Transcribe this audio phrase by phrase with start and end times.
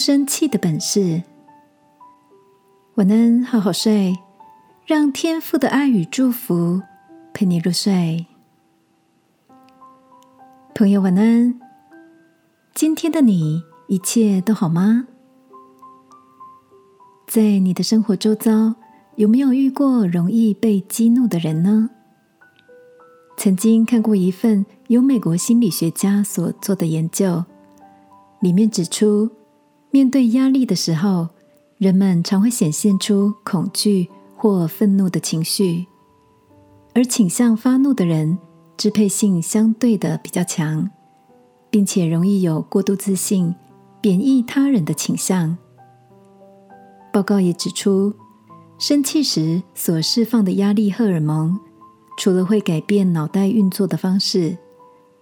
[0.00, 1.22] 生气的本事。
[2.94, 4.16] 晚安，好好睡，
[4.86, 6.80] 让天父的爱与祝福
[7.34, 8.26] 陪你入睡。
[10.74, 11.60] 朋友，晚安。
[12.74, 15.06] 今天的你一切都好吗？
[17.26, 18.74] 在你的生活周遭，
[19.16, 21.90] 有没有遇过容易被激怒的人呢？
[23.36, 27.44] 曾经看过一份由美国心理学家所做的研究，
[28.40, 29.30] 里面指出，
[29.90, 31.28] 面对压力的时候，
[31.78, 35.86] 人们常会显现出恐惧或愤怒的情绪，
[36.94, 38.38] 而倾向发怒的人，
[38.76, 40.88] 支配性相对的比较强，
[41.70, 43.54] 并且容易有过度自信、
[44.00, 45.58] 贬义他人的倾向。
[47.12, 48.14] 报告也指出，
[48.78, 51.58] 生气时所释放的压力荷尔蒙。
[52.16, 54.56] 除了会改变脑袋运作的方式，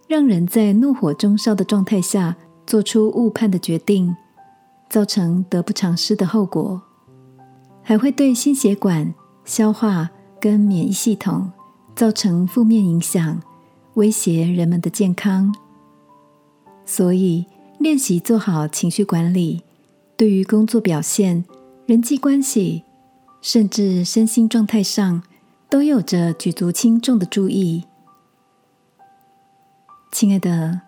[0.08, 2.34] 让人在怒火中烧的状态下
[2.66, 4.16] 做出误判的决定，
[4.89, 6.81] 造成得不偿失的后果，
[7.83, 9.14] 还会对心血管、
[9.45, 11.50] 消化跟免疫系统
[11.95, 13.41] 造成负面影响，
[13.95, 15.55] 威胁人们的健康。
[16.84, 17.47] 所以，
[17.78, 19.62] 练习做好情绪管理，
[20.17, 21.45] 对于工作表现、
[21.86, 22.84] 人际关系，
[23.41, 25.23] 甚至身心状态上。
[25.70, 27.84] 都有着举足轻重的注意，
[30.11, 30.80] 亲爱的，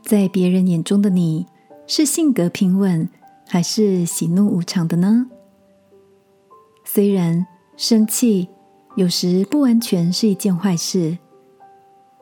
[0.00, 1.46] 在别人眼中的你
[1.92, 3.08] 是性格平稳，
[3.48, 5.26] 还是喜怒无常的呢？
[6.84, 7.44] 虽然
[7.76, 8.46] 生气
[8.94, 11.18] 有时不完全是一件坏事，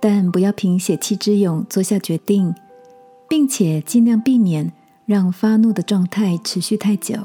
[0.00, 2.54] 但不要凭血气之勇做下决定，
[3.28, 4.72] 并且尽量避免
[5.04, 7.18] 让发怒的状态持续太久，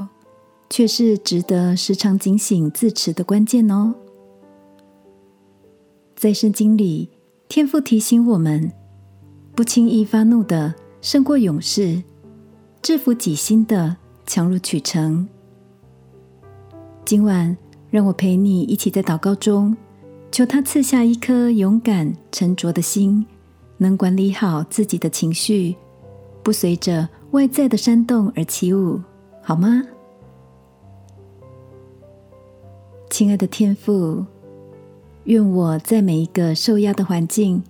[0.70, 3.96] 却是值得时常警醒自持的关键哦。
[6.14, 7.10] 在圣经里，
[7.48, 8.70] 天父提醒我们，
[9.56, 12.04] 不轻易发怒的胜过勇士，
[12.84, 13.96] 制服己心的
[14.26, 15.26] 强如取成。
[17.06, 17.56] 今晚，
[17.90, 19.78] 让我陪你一起在祷告中，
[20.30, 23.26] 求他赐下一颗勇敢沉着的心，
[23.78, 25.78] 能管理好自己的情绪，
[26.44, 29.00] 不随着外在的煽动而起舞，
[29.42, 29.82] 好吗？
[33.10, 34.26] 亲爱的天父。
[35.24, 37.64] 愿我在每一个受压的环境，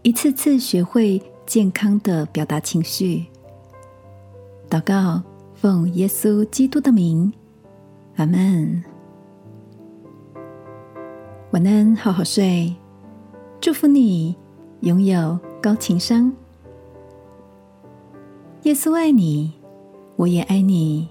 [0.00, 3.26] 一次次学会健康的表达情绪。
[4.74, 5.22] 祷告，
[5.54, 7.32] 奉耶稣基督的名，
[8.16, 8.82] 阿门。
[11.52, 12.74] 晚安，好好睡。
[13.60, 14.34] 祝福你
[14.80, 16.32] 拥有高情商。
[18.64, 19.52] 耶稣爱你，
[20.16, 21.08] 我也爱你。